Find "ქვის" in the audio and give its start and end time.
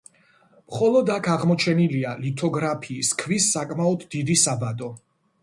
3.21-3.51